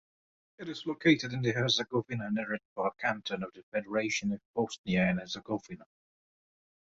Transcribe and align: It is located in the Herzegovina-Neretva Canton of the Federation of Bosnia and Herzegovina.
It 0.57 0.67
is 0.67 0.87
located 0.87 1.31
in 1.31 1.43
the 1.43 1.51
Herzegovina-Neretva 1.51 2.97
Canton 2.97 3.43
of 3.43 3.53
the 3.53 3.61
Federation 3.71 4.31
of 4.31 4.41
Bosnia 4.55 5.03
and 5.03 5.19
Herzegovina. 5.19 5.83